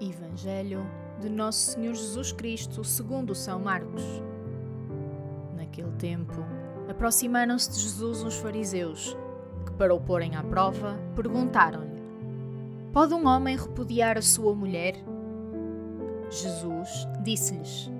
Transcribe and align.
Evangelho 0.00 0.86
de 1.20 1.28
Nosso 1.28 1.72
Senhor 1.72 1.94
Jesus 1.94 2.30
Cristo, 2.30 2.84
segundo 2.84 3.34
São 3.34 3.58
Marcos. 3.58 4.02
Naquele 5.56 5.90
tempo, 5.92 6.44
aproximaram-se 6.88 7.72
de 7.72 7.80
Jesus 7.80 8.22
uns 8.22 8.36
fariseus, 8.36 9.16
que 9.66 9.72
para 9.72 9.94
o 9.94 10.00
porem 10.00 10.36
à 10.36 10.42
prova, 10.44 10.98
perguntaram-lhe: 11.16 12.00
Pode 12.92 13.12
um 13.12 13.26
homem 13.26 13.56
repudiar 13.56 14.16
a 14.16 14.22
sua 14.22 14.54
mulher? 14.54 14.94
Jesus 16.30 17.08
disse-lhes: 17.24 17.90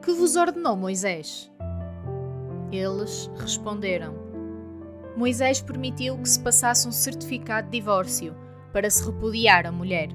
Que 0.00 0.12
vos 0.12 0.36
ordenou 0.36 0.76
Moisés? 0.76 1.50
Eles 2.70 3.28
responderam: 3.36 4.14
Moisés 5.16 5.60
permitiu 5.60 6.16
que 6.18 6.28
se 6.28 6.38
passasse 6.38 6.86
um 6.86 6.92
certificado 6.92 7.68
de 7.68 7.78
divórcio 7.78 8.34
para 8.72 8.88
se 8.88 9.04
repudiar 9.04 9.66
a 9.66 9.72
mulher. 9.72 10.08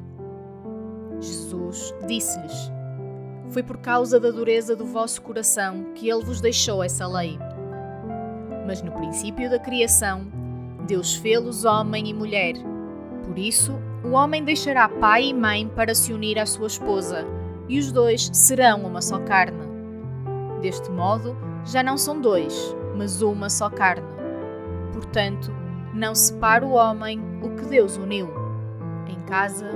Jesus 1.22 1.94
disse-lhes: 2.08 2.72
Foi 3.50 3.64
por 3.64 3.77
causa 3.77 4.20
da 4.20 4.32
dureza 4.32 4.76
do 4.76 4.86
vosso 4.86 5.22
coração 5.22 5.86
que 5.96 6.10
ele 6.10 6.23
vos 6.23 6.41
deixou 6.41 6.84
essa 6.84 7.08
lei. 7.08 7.38
Mas 8.66 8.82
no 8.82 8.91
princípio 8.91 9.50
da 9.50 9.60
criação, 9.60 10.27
Deus 10.88 11.16
fê-los 11.16 11.66
homem 11.66 12.10
e 12.10 12.13
mulher. 12.13 12.54
Por 13.26 13.38
isso, 13.38 13.74
o 14.04 14.12
homem 14.12 14.44
deixará 14.44 14.88
pai 14.88 15.26
e 15.26 15.34
mãe 15.34 15.68
para 15.68 15.94
se 15.94 16.13
unir 16.13 16.40
à 16.40 16.46
sua 16.46 16.68
esposa, 16.68 17.26
e 17.68 17.77
os 17.77 17.91
dois 17.91 18.30
serão 18.34 18.86
uma 18.86 19.02
só 19.02 19.20
carne. 19.20 19.68
Deste 20.62 20.90
modo, 20.90 21.36
já 21.66 21.84
não 21.84 21.98
são 21.98 22.20
dois, 22.20 22.76
mas 22.96 23.21
uma 23.21 23.49
só 23.49 23.70
carne. 23.70 24.08
Portanto, 24.93 25.52
não 25.93 26.15
separe 26.15 26.65
o 26.65 26.71
homem 26.71 27.21
o 27.41 27.49
que 27.55 27.65
Deus 27.65 27.98
uniu. 27.98 28.30
Em 29.08 29.20
casa, 29.26 29.70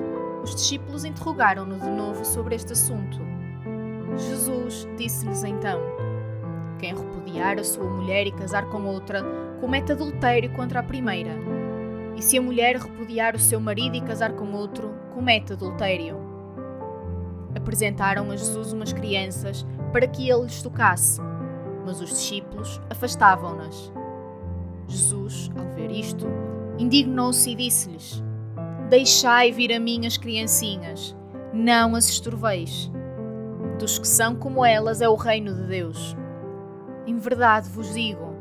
os 0.44 0.54
discípulos 0.54 1.06
interrogaram-no 1.06 1.80
de 1.80 1.90
novo 1.90 2.26
sobre 2.26 2.56
este 2.56 2.74
assunto. 2.74 3.18
Jesus 4.18 4.88
disse-lhes 4.98 5.44
então: 5.44 5.80
Quem 6.78 6.94
repudiar 6.94 7.58
a 7.58 7.64
sua 7.64 7.86
mulher 7.86 8.28
e 8.28 8.32
casar 8.32 8.66
com 8.70 8.86
outra, 8.86 9.24
comete 9.62 9.94
adultério 9.94 10.52
contra 10.54 10.82
a 10.82 10.84
primeira. 10.84 11.32
E 12.16 12.22
se 12.22 12.38
a 12.38 12.42
mulher 12.42 12.76
repudiar 12.76 13.36
o 13.36 13.40
seu 13.40 13.60
marido 13.60 13.96
e 13.96 14.02
casar 14.02 14.34
com 14.34 14.52
outro, 14.52 14.94
comete 15.14 15.54
adultério. 15.54 16.18
Apresentaram 17.56 18.30
a 18.30 18.36
Jesus 18.36 18.74
umas 18.74 18.92
crianças 18.92 19.66
para 19.92 20.08
que 20.08 20.30
ele 20.30 20.44
lhes 20.44 20.62
tocasse, 20.62 21.22
mas 21.86 22.02
os 22.02 22.10
discípulos 22.10 22.82
afastavam-nas. 22.90 23.92
Jesus, 24.88 25.50
ao 25.58 25.66
ver 25.76 25.90
isto, 25.90 26.28
indignou-se 26.78 27.50
e 27.50 27.56
disse-lhes: 27.56 28.24
Deixai 28.90 29.52
vir 29.52 29.74
a 29.74 29.80
mim 29.80 30.06
as 30.06 30.18
criancinhas, 30.18 31.16
não 31.54 31.96
as 31.96 32.10
estorveis. 32.10 32.92
Dos 33.80 33.98
que 33.98 34.08
são 34.08 34.36
como 34.36 34.64
elas 34.64 35.02
é 35.02 35.10
o 35.10 35.16
reino 35.16 35.54
de 35.54 35.64
Deus. 35.64 36.16
Em 37.08 37.18
verdade 37.18 37.70
vos 37.70 37.94
digo: 37.94 38.36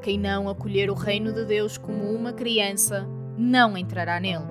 quem 0.00 0.18
não 0.18 0.48
acolher 0.48 0.90
o 0.90 0.94
reino 0.94 1.32
de 1.32 1.44
Deus 1.44 1.76
como 1.78 2.10
uma 2.12 2.32
criança, 2.32 3.06
não 3.36 3.76
entrará 3.76 4.20
nele. 4.20 4.46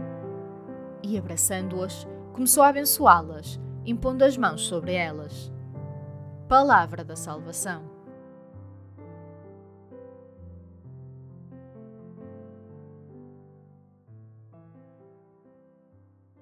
E 1.02 1.18
abraçando-as, 1.18 2.08
começou 2.34 2.64
a 2.64 2.70
abençoá-las, 2.70 3.60
impondo 3.86 4.24
as 4.24 4.38
mãos 4.38 4.62
sobre 4.62 4.94
elas. 4.94 5.52
Palavra 6.48 7.04
da 7.04 7.16
Salvação. 7.16 7.95